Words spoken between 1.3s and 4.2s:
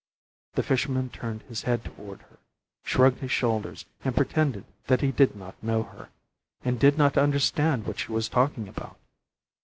his head toward her, shrugged his shoulders, and